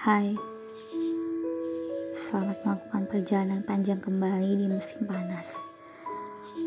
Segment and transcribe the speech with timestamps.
[0.00, 0.32] Hai,
[2.16, 5.52] selamat melakukan perjalanan panjang kembali di musim panas.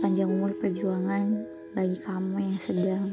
[0.05, 1.41] Panjang umur perjuangan
[1.73, 3.09] bagi kamu yang sedang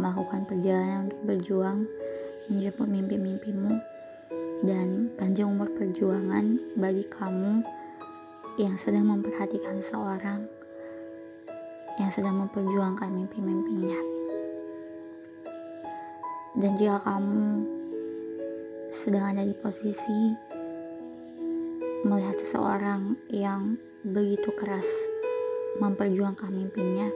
[0.00, 1.84] melakukan perjalanan untuk berjuang
[2.48, 3.76] menjemput mimpi-mimpimu
[4.64, 7.60] dan panjang umur perjuangan bagi kamu
[8.56, 10.40] yang sedang memperhatikan seorang
[12.00, 14.00] yang sedang memperjuangkan mimpi-mimpinya.
[16.56, 17.76] Dan jika kamu
[19.06, 20.34] sedang ada di posisi
[22.02, 24.82] melihat seseorang yang begitu keras
[25.78, 27.06] memperjuangkan mimpinya,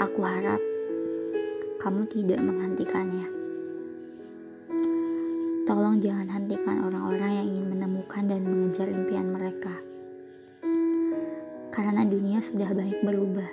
[0.00, 0.56] aku harap
[1.84, 3.28] kamu tidak menghentikannya.
[5.68, 9.76] Tolong jangan hentikan orang-orang yang ingin menemukan dan mengejar impian mereka.
[11.76, 13.52] Karena dunia sudah banyak berubah.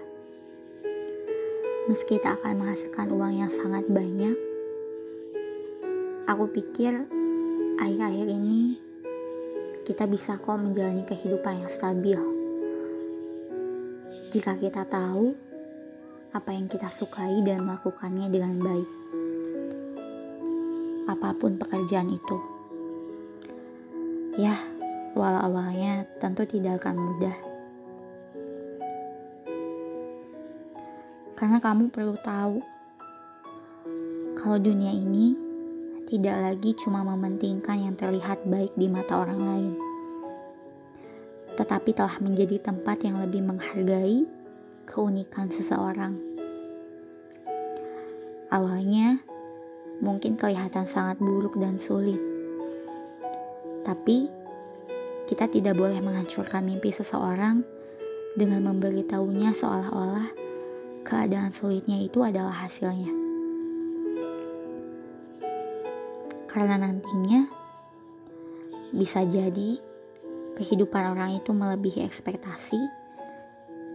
[1.91, 4.50] Meski tak akan menghasilkan uang yang sangat banyak,
[6.31, 6.95] Aku pikir
[7.75, 8.79] akhir-akhir ini
[9.83, 12.15] kita bisa kok menjalani kehidupan yang stabil.
[14.31, 15.35] Jika kita tahu
[16.31, 18.89] apa yang kita sukai dan melakukannya dengan baik.
[21.11, 22.37] Apa pun pekerjaan itu.
[24.39, 24.55] Ya,
[25.19, 27.37] walau awalnya tentu tidak akan mudah.
[31.35, 32.63] Karena kamu perlu tahu
[34.39, 35.50] kalau dunia ini
[36.11, 39.73] tidak lagi cuma mementingkan yang terlihat baik di mata orang lain,
[41.55, 44.27] tetapi telah menjadi tempat yang lebih menghargai
[44.91, 46.11] keunikan seseorang.
[48.51, 49.23] Awalnya
[50.03, 52.19] mungkin kelihatan sangat buruk dan sulit,
[53.87, 54.27] tapi
[55.31, 57.63] kita tidak boleh menghancurkan mimpi seseorang
[58.35, 60.27] dengan memberitahunya seolah-olah
[61.07, 63.30] keadaan sulitnya itu adalah hasilnya.
[66.51, 67.47] Karena nantinya
[68.91, 69.79] bisa jadi
[70.59, 72.79] kehidupan orang itu melebihi ekspektasi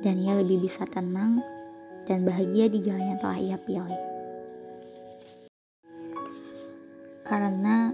[0.01, 1.45] dan ia lebih bisa tenang
[2.09, 4.01] dan bahagia di jalan yang telah ia pilih.
[7.29, 7.93] Karena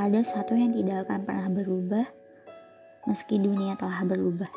[0.00, 2.06] ada satu yang tidak akan pernah berubah
[3.04, 4.48] meski dunia telah berubah,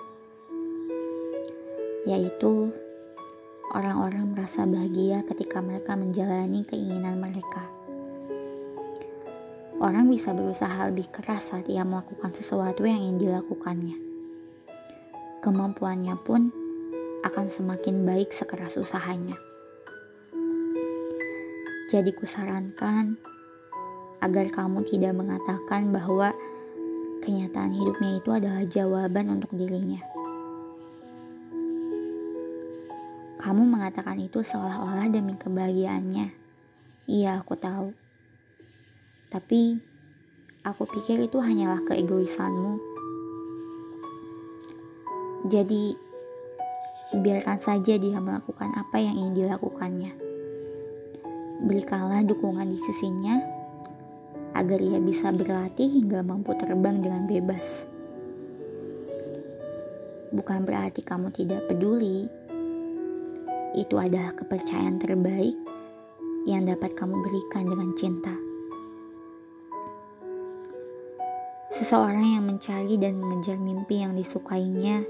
[2.08, 2.72] yaitu
[3.76, 7.87] orang-orang merasa bahagia ketika mereka menjalani keinginan mereka.
[9.78, 13.94] Orang bisa berusaha lebih keras saat ia melakukan sesuatu yang ingin dilakukannya.
[15.46, 16.50] Kemampuannya pun
[17.22, 19.38] akan semakin baik sekeras usahanya.
[21.94, 23.22] Jadi kusarankan
[24.26, 26.34] agar kamu tidak mengatakan bahwa
[27.22, 30.02] kenyataan hidupnya itu adalah jawaban untuk dirinya.
[33.46, 36.28] Kamu mengatakan itu seolah-olah demi kebahagiaannya.
[37.06, 38.07] Iya, aku tahu.
[39.28, 39.76] Tapi
[40.64, 42.80] aku pikir itu hanyalah keegoisanmu.
[45.52, 45.96] Jadi
[47.16, 50.12] biarkan saja dia melakukan apa yang ingin dilakukannya.
[51.68, 53.36] Berikanlah dukungan di sisinya
[54.56, 57.88] agar ia bisa berlatih hingga mampu terbang dengan bebas.
[60.36, 62.28] Bukan berarti kamu tidak peduli.
[63.76, 65.56] Itu adalah kepercayaan terbaik
[66.48, 68.57] yang dapat kamu berikan dengan cinta.
[71.78, 75.06] Seseorang yang mencari dan mengejar mimpi yang disukainya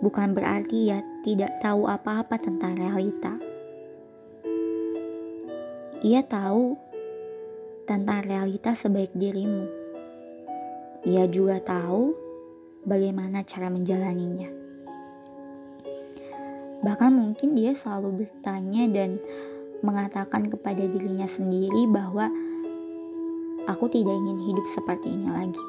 [0.00, 3.36] bukan berarti ia tidak tahu apa-apa tentang realita.
[6.00, 6.80] Ia tahu
[7.84, 9.68] tentang realita sebaik dirimu.
[11.04, 12.16] Ia juga tahu
[12.88, 14.48] bagaimana cara menjalaninya.
[16.80, 19.20] Bahkan mungkin dia selalu bertanya dan
[19.84, 22.32] mengatakan kepada dirinya sendiri bahwa
[23.66, 25.64] Aku tidak ingin hidup seperti ini lagi.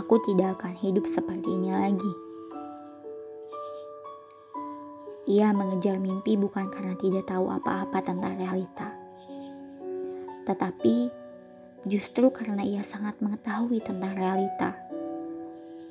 [0.00, 2.12] Aku tidak akan hidup seperti ini lagi.
[5.28, 8.88] Ia mengejar mimpi bukan karena tidak tahu apa-apa tentang realita,
[10.48, 11.12] tetapi
[11.84, 14.72] justru karena ia sangat mengetahui tentang realita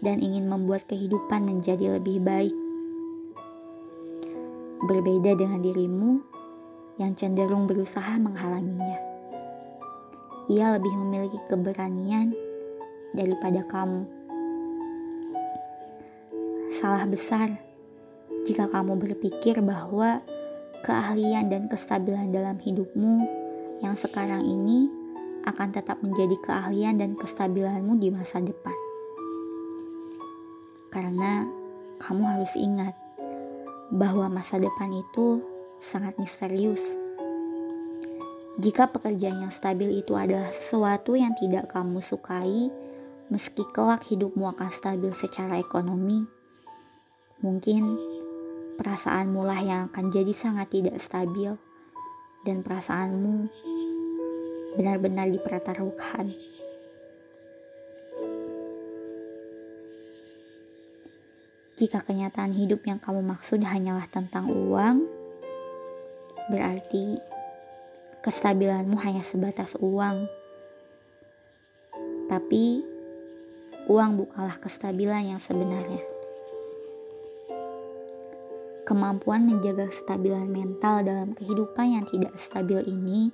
[0.01, 2.55] dan ingin membuat kehidupan menjadi lebih baik.
[4.89, 6.17] Berbeda dengan dirimu
[6.97, 9.06] yang cenderung berusaha menghalanginya
[10.47, 12.31] ia lebih memiliki keberanian
[13.11, 14.07] daripada kamu.
[16.71, 17.51] Salah besar
[18.47, 20.23] jika kamu berpikir bahwa
[20.87, 23.27] keahlian dan kestabilan dalam hidupmu
[23.83, 24.87] yang sekarang ini
[25.43, 28.75] akan tetap menjadi keahlian dan kestabilanmu di masa depan.
[30.91, 31.43] Karena
[31.99, 32.95] kamu harus ingat
[33.91, 35.43] bahwa masa depan itu
[35.83, 37.06] sangat misterius
[38.57, 42.73] Jika pekerjaan yang stabil itu adalah sesuatu yang tidak kamu sukai,
[43.29, 46.25] meski kelak hidupmu akan stabil secara ekonomi,
[47.45, 47.85] mungkin
[48.81, 51.53] perasaanmu lah yang akan jadi sangat tidak stabil
[52.49, 53.45] dan perasaanmu
[54.81, 56.25] benar-benar dipertaruhkan.
[61.77, 65.05] Jika kenyataan hidup yang kamu maksud hanyalah tentang uang,
[66.49, 67.36] berarti
[68.27, 70.27] kestabilanmu hanya sebatas uang.
[72.27, 72.83] Tapi
[73.87, 76.03] uang bukanlah kestabilan yang sebenarnya.
[78.83, 83.31] Kemampuan menjaga kestabilan mental dalam kehidupan yang tidak stabil ini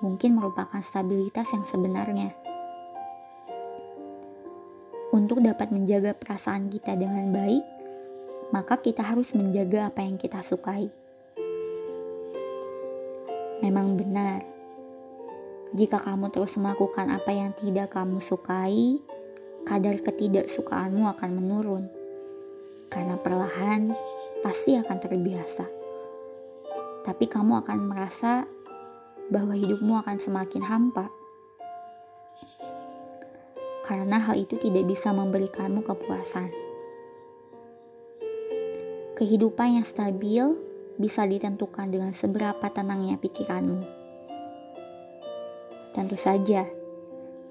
[0.00, 2.32] mungkin merupakan stabilitas yang sebenarnya.
[5.12, 7.64] Untuk dapat menjaga perasaan kita dengan baik,
[8.56, 11.07] maka kita harus menjaga apa yang kita sukai.
[13.58, 14.46] Memang benar,
[15.74, 18.96] jika kamu terus melakukan apa yang tidak kamu sukai,
[19.68, 21.84] kadar ketidaksukaanmu akan menurun.
[22.88, 23.92] Karena perlahan
[24.40, 25.66] pasti akan terbiasa.
[27.04, 28.48] Tapi kamu akan merasa
[29.28, 31.10] bahwa hidupmu akan semakin hampa.
[33.84, 36.48] Karena hal itu tidak bisa memberikanmu kepuasan.
[39.20, 40.67] Kehidupan yang stabil
[40.98, 43.86] bisa ditentukan dengan seberapa tenangnya pikiranmu.
[45.94, 46.66] Tentu saja,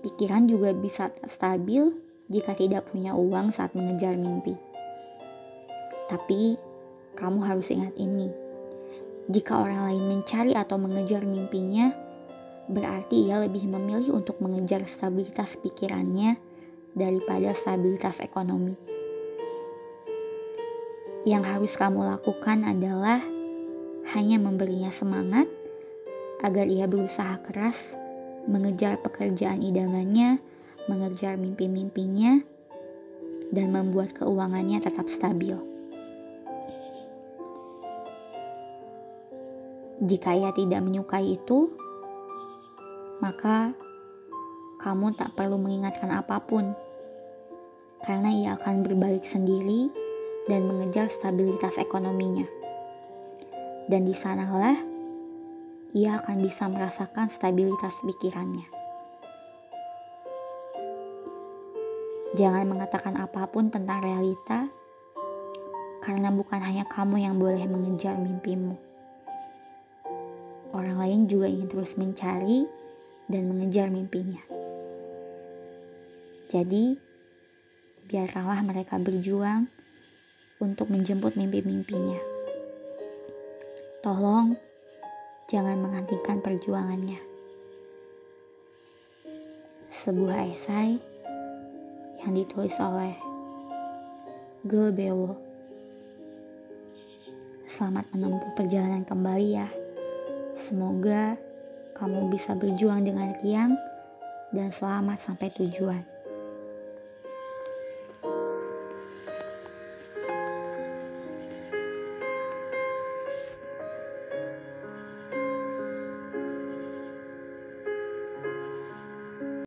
[0.04, 1.90] pikiran juga bisa stabil
[2.28, 4.56] jika tidak punya uang saat mengejar mimpi.
[6.12, 6.60] Tapi,
[7.16, 8.28] kamu harus ingat ini.
[9.28, 11.92] Jika orang lain mencari atau mengejar mimpinya,
[12.72, 16.40] berarti ia lebih memilih untuk mengejar stabilitas pikirannya
[16.96, 18.76] daripada stabilitas ekonomi.
[21.28, 23.20] Yang harus kamu lakukan adalah
[24.18, 25.46] hanya memberinya semangat
[26.42, 27.94] agar ia berusaha keras
[28.50, 30.42] mengejar pekerjaan idamannya,
[30.90, 32.42] mengejar mimpi-mimpinya,
[33.54, 35.54] dan membuat keuangannya tetap stabil.
[40.02, 41.70] Jika ia tidak menyukai itu,
[43.22, 43.74] maka
[44.82, 46.66] kamu tak perlu mengingatkan apa pun,
[48.02, 49.94] karena ia akan berbalik sendiri
[50.50, 52.48] dan mengejar stabilitas ekonominya
[53.88, 54.76] dan di sanalah
[55.96, 58.68] ia akan bisa merasakan stabilitas pikirannya.
[62.38, 64.70] Jangan mengatakan apa pun tentang realita,
[66.06, 68.78] karena bukan hanya kamu yang boleh mengejar mimpimu.
[70.76, 72.68] Orang lain juga ingin terus mencari
[73.32, 74.44] dan mengejar mimpinya.
[76.54, 76.94] Jadi,
[78.14, 79.66] biarkanlah mereka berjuang
[80.62, 82.37] untuk menjemput mimpi-mimpinya.
[84.06, 84.54] Tolong
[85.50, 87.18] jangan menghentikan perjuangannya.
[89.90, 91.02] Sebuah esai
[92.22, 93.18] yang ditulis oleh
[94.70, 95.34] Gul Bewo.
[97.66, 99.70] Selamat menempuh perjalanan kembali ya.
[100.54, 101.34] Semoga
[101.98, 103.74] kamu bisa berjuang dengan riang
[104.54, 106.17] dan selamat sampai tujuan.